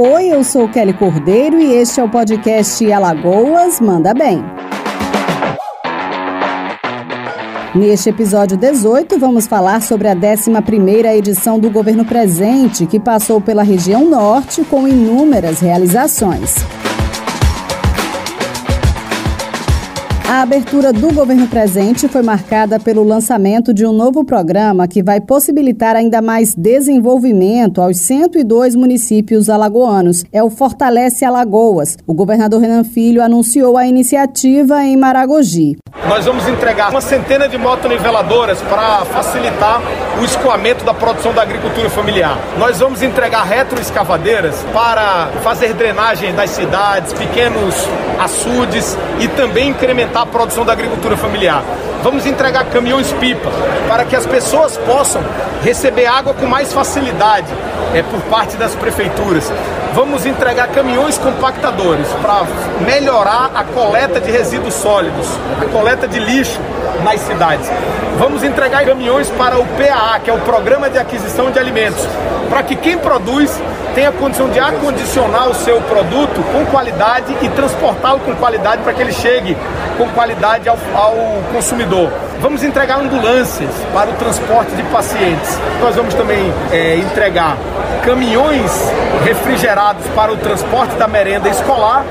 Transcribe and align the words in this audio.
Oi, 0.00 0.28
eu 0.32 0.44
sou 0.44 0.68
Kelly 0.68 0.92
Cordeiro 0.92 1.60
e 1.60 1.72
este 1.72 1.98
é 1.98 2.04
o 2.04 2.08
podcast 2.08 2.92
Alagoas 2.92 3.80
Manda 3.80 4.14
Bem. 4.14 4.44
Neste 7.74 8.10
episódio 8.10 8.56
18, 8.56 9.18
vamos 9.18 9.48
falar 9.48 9.82
sobre 9.82 10.06
a 10.06 10.14
11ª 10.14 11.16
edição 11.16 11.58
do 11.58 11.68
Governo 11.68 12.04
Presente, 12.04 12.86
que 12.86 13.00
passou 13.00 13.40
pela 13.40 13.64
região 13.64 14.08
norte 14.08 14.62
com 14.62 14.86
inúmeras 14.86 15.58
realizações. 15.58 16.54
A 20.30 20.42
abertura 20.42 20.92
do 20.92 21.10
governo 21.10 21.48
presente 21.48 22.06
foi 22.06 22.20
marcada 22.20 22.78
pelo 22.78 23.02
lançamento 23.02 23.72
de 23.72 23.86
um 23.86 23.94
novo 23.94 24.22
programa 24.22 24.86
que 24.86 25.02
vai 25.02 25.22
possibilitar 25.22 25.96
ainda 25.96 26.20
mais 26.20 26.54
desenvolvimento 26.54 27.80
aos 27.80 27.96
102 28.00 28.76
municípios 28.76 29.48
alagoanos. 29.48 30.26
É 30.30 30.42
o 30.42 30.50
Fortalece 30.50 31.24
Alagoas. 31.24 31.96
O 32.06 32.12
governador 32.12 32.60
Renan 32.60 32.84
Filho 32.84 33.22
anunciou 33.22 33.78
a 33.78 33.86
iniciativa 33.86 34.84
em 34.84 34.98
Maragogi. 34.98 35.78
Nós 36.06 36.26
vamos 36.26 36.46
entregar 36.46 36.90
uma 36.90 37.00
centena 37.00 37.48
de 37.48 37.56
motoniveladoras 37.56 38.60
para 38.60 39.06
facilitar 39.06 39.80
o 40.20 40.24
escoamento 40.24 40.84
da 40.84 40.92
produção 40.92 41.32
da 41.32 41.40
agricultura 41.40 41.88
familiar. 41.88 42.38
Nós 42.58 42.78
vamos 42.78 43.02
entregar 43.02 43.44
retroescavadeiras 43.44 44.62
para 44.74 45.28
fazer 45.42 45.72
drenagem 45.72 46.34
das 46.34 46.50
cidades, 46.50 47.14
pequenos 47.14 47.74
açudes 48.18 48.96
e 49.20 49.28
também 49.28 49.70
incrementar 49.70 50.17
a 50.22 50.26
produção 50.26 50.64
da 50.64 50.72
agricultura 50.72 51.16
familiar. 51.16 51.62
Vamos 52.02 52.26
entregar 52.26 52.64
caminhões-pipa 52.66 53.50
para 53.88 54.04
que 54.04 54.14
as 54.14 54.24
pessoas 54.24 54.76
possam 54.78 55.20
receber 55.62 56.06
água 56.06 56.32
com 56.32 56.46
mais 56.46 56.72
facilidade 56.72 57.48
é, 57.94 58.02
por 58.02 58.20
parte 58.22 58.56
das 58.56 58.74
prefeituras. 58.74 59.50
Vamos 59.94 60.24
entregar 60.24 60.68
caminhões 60.68 61.18
compactadores 61.18 62.06
para 62.22 62.46
melhorar 62.86 63.50
a 63.54 63.64
coleta 63.64 64.20
de 64.20 64.30
resíduos 64.30 64.74
sólidos, 64.74 65.26
a 65.60 65.64
coleta 65.66 66.06
de 66.06 66.20
lixo 66.20 66.60
nas 67.02 67.20
cidades. 67.20 67.68
Vamos 68.18 68.42
entregar 68.42 68.84
caminhões 68.84 69.28
para 69.30 69.58
o 69.58 69.66
PAA, 69.66 70.20
que 70.20 70.30
é 70.30 70.32
o 70.32 70.38
Programa 70.40 70.88
de 70.88 70.98
Aquisição 70.98 71.50
de 71.50 71.58
Alimentos, 71.58 72.06
para 72.48 72.62
que 72.62 72.76
quem 72.76 72.98
produz 72.98 73.50
tenha 73.94 74.12
condição 74.12 74.48
de 74.48 74.60
acondicionar 74.60 75.48
o 75.48 75.54
seu 75.54 75.80
produto 75.80 76.40
com 76.52 76.64
qualidade 76.66 77.36
e 77.42 77.48
transportá-lo 77.48 78.20
com 78.20 78.34
qualidade 78.36 78.82
para 78.82 78.92
que 78.92 79.02
ele 79.02 79.12
chegue 79.12 79.56
com 79.96 80.08
qualidade 80.10 80.68
ao, 80.68 80.78
ao 80.94 81.16
consumidor. 81.52 81.87
Vamos 82.40 82.62
entregar 82.62 83.00
ambulâncias 83.00 83.70
para 83.92 84.10
o 84.10 84.12
transporte 84.14 84.70
de 84.72 84.82
pacientes. 84.84 85.58
Nós 85.80 85.96
vamos 85.96 86.14
também 86.14 86.52
é, 86.70 86.96
entregar 86.96 87.56
caminhões 88.04 88.70
refrigerados 89.24 90.06
para 90.14 90.32
o 90.32 90.36
transporte 90.36 90.94
da 90.96 91.08
merenda 91.08 91.48
escolar 91.48 92.04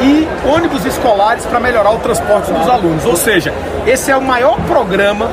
e 0.00 0.26
ônibus 0.48 0.84
escolares 0.84 1.44
para 1.46 1.60
melhorar 1.60 1.90
o 1.90 1.98
transporte 1.98 2.50
dos 2.52 2.68
alunos. 2.68 3.04
Ou 3.04 3.16
seja, 3.16 3.52
esse 3.86 4.10
é 4.10 4.16
o 4.16 4.22
maior 4.22 4.58
programa 4.66 5.28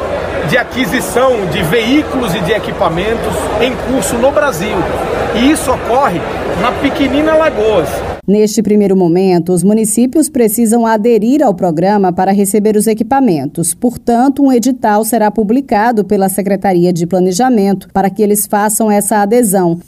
de 0.49 0.57
aquisição 0.57 1.45
de 1.47 1.63
veículos 1.63 2.35
e 2.35 2.39
de 2.39 2.52
equipamentos 2.52 3.33
em 3.61 3.75
curso 3.75 4.15
no 4.15 4.31
Brasil. 4.31 4.75
E 5.35 5.52
isso 5.52 5.71
ocorre 5.71 6.21
na 6.61 6.71
pequenina 6.71 7.33
Lagoas. 7.35 8.14
Neste 8.27 8.63
primeiro 8.63 8.97
momento, 8.97 9.53
os 9.53 9.63
municípios 9.63 10.29
precisam 10.29 10.83
aderir 10.83 11.43
ao 11.43 11.53
programa 11.53 12.11
para 12.11 12.31
receber 12.31 12.75
os 12.75 12.87
equipamentos. 12.87 13.75
Portanto, 13.75 14.41
um 14.41 14.51
edital 14.51 15.05
será 15.05 15.29
publicado 15.29 16.03
pela 16.03 16.27
Secretaria 16.27 16.91
de 16.91 17.05
Planejamento 17.05 17.87
para 17.93 18.09
que 18.09 18.23
eles 18.23 18.47
façam 18.47 18.89
essa 18.89 19.17
adesão. 19.17 19.79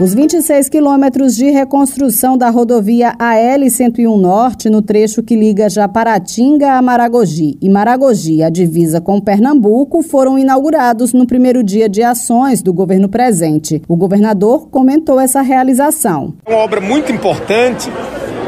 Os 0.00 0.14
26 0.14 0.70
quilômetros 0.70 1.36
de 1.36 1.50
reconstrução 1.50 2.38
da 2.38 2.48
rodovia 2.48 3.14
AL-101 3.18 4.16
Norte, 4.18 4.70
no 4.70 4.80
trecho 4.80 5.22
que 5.22 5.36
liga 5.36 5.68
Japaratinga 5.68 6.72
a 6.72 6.80
Maragogi 6.80 7.58
e 7.60 7.68
Maragogi, 7.68 8.42
a 8.42 8.48
divisa 8.48 8.98
com 8.98 9.20
Pernambuco, 9.20 10.02
foram 10.02 10.38
inaugurados 10.38 11.12
no 11.12 11.26
primeiro 11.26 11.62
dia 11.62 11.86
de 11.86 12.02
ações 12.02 12.62
do 12.62 12.72
governo 12.72 13.10
presente. 13.10 13.82
O 13.86 13.94
governador 13.94 14.68
comentou 14.70 15.20
essa 15.20 15.42
realização. 15.42 16.32
Uma 16.48 16.56
obra 16.56 16.80
muito 16.80 17.12
importante, 17.12 17.90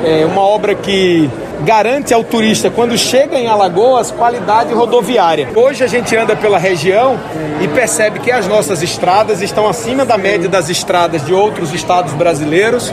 é 0.06 0.24
uma 0.24 0.40
obra 0.40 0.74
que 0.74 1.28
garante 1.64 2.12
ao 2.12 2.24
turista, 2.24 2.70
quando 2.70 2.96
chega 2.98 3.38
em 3.38 3.46
Alagoas, 3.46 4.10
qualidade 4.10 4.74
rodoviária. 4.74 5.48
Hoje 5.54 5.84
a 5.84 5.86
gente 5.86 6.14
anda 6.16 6.34
pela 6.34 6.58
região 6.58 7.18
e 7.60 7.68
percebe 7.68 8.18
que 8.18 8.30
as 8.30 8.46
nossas 8.46 8.82
estradas 8.82 9.40
estão 9.40 9.68
acima 9.68 10.04
da 10.04 10.18
média 10.18 10.48
das 10.48 10.68
estradas 10.68 11.24
de 11.24 11.32
outros 11.32 11.72
estados 11.72 12.12
brasileiros 12.14 12.92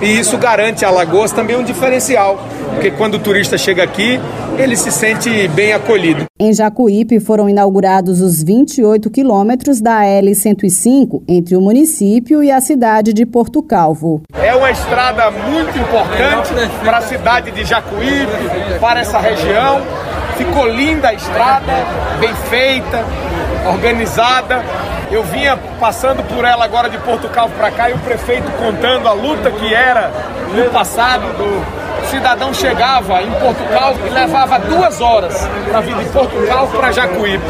e 0.00 0.18
isso 0.18 0.36
garante 0.36 0.84
a 0.84 0.88
Alagoas 0.88 1.32
também 1.32 1.56
um 1.56 1.62
diferencial, 1.62 2.44
porque 2.74 2.90
quando 2.90 3.14
o 3.14 3.18
turista 3.18 3.56
chega 3.56 3.82
aqui, 3.82 4.20
ele 4.58 4.76
se 4.76 4.90
sente 4.90 5.48
bem 5.48 5.72
acolhido. 5.72 6.24
Em 6.38 6.52
Jacuípe 6.52 7.20
foram 7.20 7.48
inaugurados 7.48 8.20
os 8.20 8.42
28 8.42 9.10
quilômetros 9.10 9.80
da 9.80 10.02
L105 10.02 11.22
entre 11.26 11.56
o 11.56 11.60
município 11.60 12.42
e 12.42 12.50
a 12.50 12.60
cidade 12.60 13.12
de 13.12 13.24
Porto 13.24 13.62
Calvo. 13.62 14.22
É 14.34 14.54
uma 14.54 14.70
estrada 14.70 15.30
muito 15.30 15.78
importante 15.78 16.52
para 16.84 16.98
a 16.98 17.02
cidade 17.02 17.50
de 17.50 17.64
Jacuípe, 17.64 18.78
para 18.80 19.00
essa 19.00 19.18
região. 19.18 19.80
Ficou 20.36 20.66
linda 20.66 21.08
a 21.08 21.14
estrada, 21.14 21.72
bem 22.18 22.34
feita, 22.48 23.04
organizada. 23.66 24.62
Eu 25.10 25.22
vinha 25.24 25.58
passando 25.78 26.22
por 26.24 26.44
ela 26.44 26.64
agora 26.64 26.88
de 26.88 26.98
Porto 26.98 27.28
Calvo 27.28 27.54
para 27.54 27.70
cá 27.70 27.90
e 27.90 27.92
o 27.92 27.98
prefeito 27.98 28.50
contando 28.52 29.06
a 29.06 29.12
luta 29.12 29.50
que 29.50 29.72
era 29.72 30.10
no 30.54 30.70
passado 30.70 31.22
do 31.36 31.91
cidadão 32.12 32.52
chegava 32.52 33.22
em 33.22 33.30
Porto 33.30 33.64
Calvo 33.72 34.06
e 34.06 34.10
levava 34.10 34.58
duas 34.58 35.00
horas 35.00 35.48
para 35.70 35.80
vir 35.80 35.96
de 35.96 36.04
Porto 36.10 36.46
Calvo 36.46 36.76
para 36.76 36.92
Jacuípe. 36.92 37.42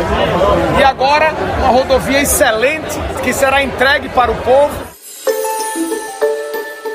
E 0.79 0.85
agora 0.85 1.35
uma 1.59 1.69
rodovia 1.69 2.21
excelente 2.21 2.97
que 3.25 3.33
será 3.33 3.61
entregue 3.61 4.09
para 4.11 4.31
o 4.31 4.37
povo 4.37 4.92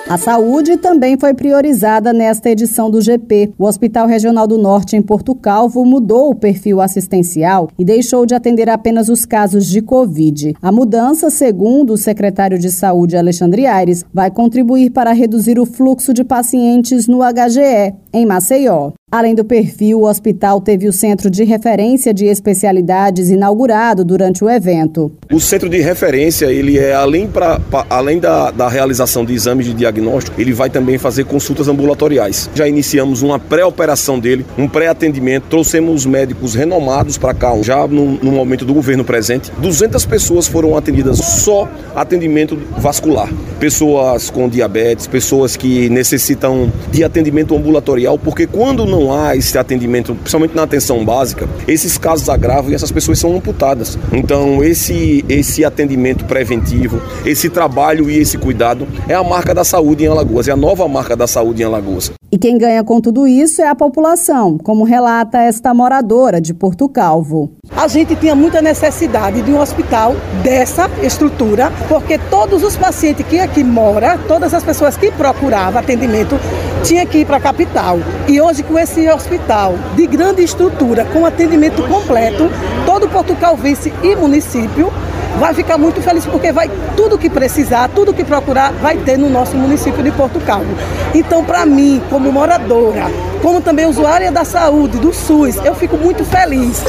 a 0.09 0.18
saúde 0.18 0.78
também 0.78 1.18
foi 1.19 1.34
priorizada 1.34 2.13
nesta 2.13 2.50
edição 2.50 2.90
do 2.90 3.01
GP. 3.01 3.51
O 3.57 3.66
Hospital 3.66 4.07
Regional 4.07 4.47
do 4.47 4.57
Norte, 4.57 4.95
em 4.95 5.01
Porto 5.01 5.35
Calvo, 5.35 5.84
mudou 5.84 6.29
o 6.29 6.35
perfil 6.35 6.79
assistencial 6.79 7.69
e 7.78 7.84
deixou 7.84 8.25
de 8.25 8.34
atender 8.34 8.69
apenas 8.69 9.09
os 9.09 9.25
casos 9.25 9.66
de 9.66 9.81
Covid. 9.81 10.56
A 10.62 10.72
mudança, 10.72 11.29
segundo 11.29 11.91
o 11.91 11.97
secretário 11.97 12.57
de 12.57 12.72
Saúde, 12.72 13.18
Alexandre 13.18 13.66
Aires, 13.66 14.06
vai 14.13 14.31
contribuir 14.31 14.91
para 14.91 15.12
reduzir 15.12 15.59
o 15.59 15.66
fluxo 15.66 16.13
de 16.13 16.24
pacientes 16.24 17.06
no 17.06 17.19
HGE, 17.19 17.94
em 18.13 18.25
Maceió. 18.25 18.91
Além 19.09 19.34
do 19.34 19.45
perfil, 19.45 20.01
o 20.01 20.06
hospital 20.06 20.59
teve 20.59 20.85
o 20.85 20.91
Centro 20.91 21.29
de 21.29 21.45
Referência 21.45 22.13
de 22.13 22.25
Especialidades 22.25 23.29
inaugurado 23.29 24.03
durante 24.03 24.44
o 24.44 24.50
evento. 24.50 25.09
O 25.31 25.39
Centro 25.39 25.69
de 25.69 25.79
Referência, 25.79 26.47
ele 26.47 26.78
é 26.78 26.94
além, 26.94 27.25
pra, 27.25 27.57
pra 27.57 27.85
além 27.89 28.19
da, 28.19 28.51
da 28.51 28.68
realização 28.68 29.24
de 29.24 29.34
exames 29.34 29.66
de 29.66 29.74
diagnóstico, 29.74 29.97
ele 30.38 30.53
vai 30.53 30.69
também 30.69 30.97
fazer 30.97 31.24
consultas 31.25 31.68
ambulatoriais. 31.68 32.50
Já 32.53 32.68
iniciamos 32.68 33.22
uma 33.22 33.40
pré-operação 33.40 34.19
dele, 34.19 34.46
um 34.58 34.68
pré-atendimento, 34.68 35.46
trouxemos 35.50 36.06
médicos 36.06 36.53
renomados 36.53 37.18
para 37.18 37.34
cá, 37.34 37.56
já 37.62 37.88
no, 37.88 38.13
no 38.13 38.31
momento 38.31 38.66
do 38.66 38.74
governo 38.74 39.03
presente. 39.03 39.52
200 39.57 40.06
pessoas 40.06 40.47
foram 40.47 40.75
atendidas 40.75 41.18
só 41.18 41.68
atendimento 41.96 42.57
vascular. 42.78 43.30
Pessoas 43.59 44.30
com 44.30 44.50
diabetes, 44.50 45.07
pessoas 45.07 45.56
que 45.56 45.90
necessitam 45.90 46.72
de 46.91 47.03
atendimento 47.03 47.56
ambulatorial, 47.56 48.19
porque 48.19 48.46
quando 48.46 48.86
não 48.86 48.97
não 48.97 49.13
há 49.13 49.36
esse 49.36 49.57
atendimento, 49.57 50.16
principalmente 50.16 50.56
na 50.56 50.63
atenção 50.63 51.06
básica, 51.06 51.47
esses 51.68 51.97
casos 51.97 52.28
agravam 52.30 52.72
e 52.72 52.75
essas 52.75 52.91
pessoas 52.91 53.19
são 53.19 53.36
amputadas. 53.36 53.97
Então, 54.12 54.63
esse, 54.63 55.24
esse 55.30 55.63
atendimento 55.63 56.25
preventivo, 56.25 57.01
esse 57.25 57.50
trabalho 57.50 58.10
e 58.10 58.18
esse 58.18 58.38
cuidado 58.38 58.88
é 59.07 59.13
a 59.13 59.24
marca 59.24 59.54
da 59.54 59.63
saúde 59.63 59.87
em 59.95 60.07
Alagoas, 60.07 60.48
é 60.48 60.51
a 60.51 60.56
nova 60.57 60.88
marca 60.88 61.16
da 61.16 61.28
saúde 61.28 61.62
em 61.62 61.66
Alagoas. 61.66 62.12
E 62.30 62.38
quem 62.38 62.57
ganha 62.57 62.84
com 62.84 63.00
tudo 63.00 63.25
isso 63.25 63.62
é 63.62 63.68
a 63.68 63.75
população, 63.75 64.57
como 64.57 64.84
relata 64.84 65.38
esta 65.39 65.74
moradora 65.74 66.42
de 66.42 66.54
Porto 66.54 66.89
Calvo. 66.89 67.51
A 67.75 67.88
gente 67.88 68.16
tinha 68.18 68.36
muita 68.36 68.62
necessidade 68.62 69.42
de 69.42 69.51
um 69.51 69.60
hospital 69.60 70.13
dessa 70.44 70.89
estrutura, 71.01 71.72
porque 71.88 72.18
todos 72.18 72.63
os 72.63 72.75
pacientes 72.75 73.25
que 73.25 73.39
aqui 73.39 73.63
moram, 73.63 74.18
todas 74.28 74.54
as 74.54 74.63
pessoas 74.63 74.98
que 74.98 75.10
procuravam 75.12 75.80
atendimento, 75.80 76.38
tinha 76.84 77.06
que 77.06 77.19
ir 77.19 77.25
para 77.25 77.38
a 77.38 77.42
capital. 77.42 77.98
E 78.28 78.42
hoje, 78.42 78.63
com 78.63 78.78
esse 78.78 79.10
hospital 79.10 79.75
de 79.95 80.06
grande 80.06 80.44
estrutura, 80.44 81.06
com 81.06 81.25
atendimento 81.25 81.81
completo, 81.88 82.50
todo 82.86 83.07
Porto 83.07 83.36
Calvice 83.36 83.94
e 84.04 84.16
município 84.16 84.92
vai 85.39 85.54
ficar 85.54 85.78
muito 85.78 86.01
feliz 86.01 86.25
porque 86.25 86.51
vai 86.51 86.69
tudo 86.95 87.18
que 87.18 87.30
precisar, 87.30 87.89
tudo 87.89 88.13
que 88.13 88.24
procurar, 88.24 88.72
vai 88.74 88.98
ter 88.98 89.18
no 89.18 89.30
nosso 89.30 89.56
município 89.56 90.04
de 90.04 90.12
Porto 90.12 90.39
Calvo. 90.42 90.75
Então, 91.13 91.44
para 91.44 91.66
mim, 91.66 92.01
como 92.10 92.31
moradora, 92.31 93.06
como 93.42 93.62
também 93.62 93.86
usuária 93.86 94.31
da 94.31 94.44
saúde, 94.44 94.98
do 94.98 95.13
SUS, 95.13 95.57
eu 95.63 95.75
fico 95.75 95.98
muito 95.98 96.25
feliz. 96.25 96.84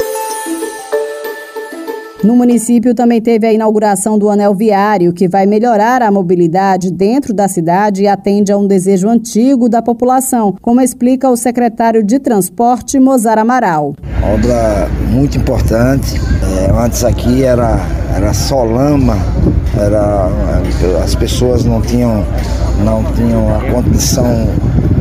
No 2.21 2.35
município 2.35 2.93
também 2.93 3.21
teve 3.21 3.47
a 3.47 3.53
inauguração 3.53 4.19
do 4.19 4.29
anel 4.29 4.53
viário, 4.53 5.13
que 5.13 5.25
vai 5.25 5.45
melhorar 5.45 6.01
a 6.01 6.11
mobilidade 6.11 6.91
dentro 6.91 7.33
da 7.33 7.47
cidade 7.47 8.03
e 8.03 8.07
atende 8.07 8.51
a 8.51 8.57
um 8.57 8.67
desejo 8.67 9.07
antigo 9.07 9.69
da 9.69 9.81
população, 9.81 10.53
como 10.61 10.81
explica 10.81 11.29
o 11.29 11.37
secretário 11.37 12.03
de 12.03 12.19
Transporte, 12.19 12.99
Mozar 12.99 13.39
Amaral. 13.39 13.95
Obra 14.21 14.89
muito 15.09 15.37
importante. 15.37 16.19
É, 16.57 16.71
antes 16.77 17.05
aqui 17.05 17.41
era, 17.43 17.79
era 18.13 18.33
só 18.33 18.63
lama, 18.63 19.15
era, 19.77 20.27
as 21.01 21.15
pessoas 21.15 21.63
não 21.63 21.81
tinham, 21.81 22.25
não 22.83 23.01
tinham 23.13 23.55
a 23.55 23.61
condição 23.71 24.45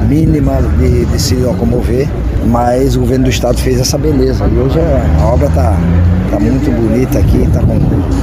mínima 0.09 0.63
de, 0.79 1.05
de 1.05 1.21
se 1.21 1.35
locomover, 1.35 2.09
mas 2.47 2.97
o 2.97 3.01
governo 3.01 3.25
do 3.25 3.31
estado 3.31 3.59
fez 3.59 3.81
essa 3.81 3.99
beleza. 3.99 4.47
E 4.47 4.59
hoje 4.59 4.79
a 5.21 5.27
obra 5.27 5.49
está 5.49 5.77
tá 6.31 6.41
muito 6.41 6.71
bonita 6.71 7.19
aqui, 7.19 7.43
está 7.43 7.61
com 7.61 7.79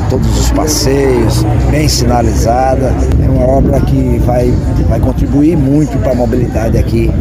todos 0.09 0.39
os 0.39 0.51
passeios, 0.51 1.43
bem 1.69 1.87
sinalizada. 1.87 2.93
É 3.23 3.29
uma 3.29 3.45
obra 3.45 3.79
que 3.81 4.19
vai, 4.25 4.51
vai 4.87 4.99
contribuir 4.99 5.57
muito 5.57 5.97
para 5.99 6.11
a 6.11 6.15
mobilidade 6.15 6.77
aqui 6.77 7.11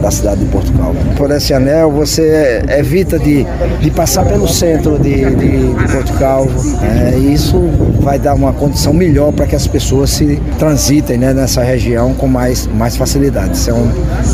da 0.00 0.10
cidade 0.10 0.44
de 0.44 0.50
Portugal. 0.50 0.94
Por 1.16 1.30
esse 1.30 1.52
anel 1.52 1.90
você 1.90 2.62
evita 2.68 3.18
de, 3.18 3.46
de 3.80 3.90
passar 3.90 4.24
pelo 4.24 4.48
centro 4.48 4.98
de, 4.98 5.24
de, 5.34 5.74
de 5.74 5.92
Portugal. 5.92 6.46
É, 6.82 7.18
isso 7.18 7.58
vai 8.00 8.18
dar 8.18 8.34
uma 8.34 8.52
condição 8.52 8.92
melhor 8.92 9.32
para 9.32 9.46
que 9.46 9.56
as 9.56 9.66
pessoas 9.66 10.10
se 10.10 10.40
transitem 10.58 11.18
né, 11.18 11.32
nessa 11.32 11.62
região 11.62 12.14
com 12.14 12.28
mais, 12.28 12.66
mais 12.66 12.96
facilidade. 12.96 13.56
Isso 13.56 13.70
é, 13.70 13.74
um, 13.74 13.90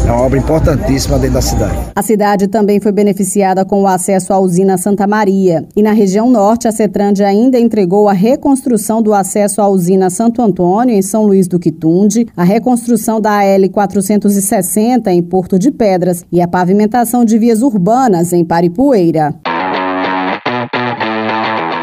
é 0.06 0.12
uma 0.12 0.22
obra 0.22 0.38
importantíssima 0.38 1.18
dentro 1.18 1.34
da 1.34 1.42
cidade. 1.42 1.76
A 1.94 2.02
cidade 2.02 2.48
também 2.48 2.80
foi 2.80 2.92
beneficiada 2.92 3.64
com 3.64 3.82
o 3.82 3.86
acesso 3.86 4.32
à 4.32 4.38
usina 4.38 4.76
Santa 4.76 5.06
Maria. 5.06 5.64
E 5.74 5.82
na 5.82 5.92
região 5.92 6.30
norte, 6.30 6.68
a 6.68 6.72
Cetrande 6.72 7.22
ainda 7.22 7.58
entregou 7.58 8.08
a 8.08 8.12
reconstrução 8.12 9.02
do 9.02 9.14
acesso 9.14 9.60
à 9.60 9.68
usina 9.68 10.10
Santo 10.10 10.42
Antônio, 10.42 10.94
em 10.94 11.02
São 11.02 11.24
Luís 11.24 11.46
do 11.46 11.58
Quitunde, 11.58 12.26
a 12.36 12.44
reconstrução 12.44 13.20
da 13.20 13.40
AL 13.40 13.68
460 13.72 15.12
em 15.12 15.22
Porto 15.42 15.58
de 15.58 15.72
Pedras 15.72 16.24
e 16.30 16.40
a 16.40 16.46
pavimentação 16.46 17.24
de 17.24 17.36
vias 17.36 17.62
urbanas 17.62 18.32
em 18.32 18.44
Paripueira. 18.44 19.34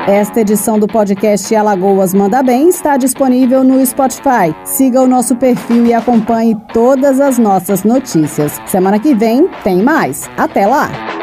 Esta 0.07 0.39
edição 0.39 0.79
do 0.79 0.87
podcast 0.87 1.53
Alagoas 1.53 2.13
Manda 2.13 2.41
Bem 2.41 2.69
está 2.69 2.95
disponível 2.95 3.61
no 3.61 3.85
Spotify. 3.85 4.55
Siga 4.63 5.01
o 5.01 5.07
nosso 5.07 5.35
perfil 5.35 5.85
e 5.85 5.93
acompanhe 5.93 6.55
todas 6.71 7.19
as 7.19 7.37
nossas 7.37 7.83
notícias. 7.83 8.61
Semana 8.65 8.97
que 8.97 9.13
vem 9.13 9.49
tem 9.61 9.83
mais. 9.83 10.29
Até 10.37 10.65
lá! 10.65 11.18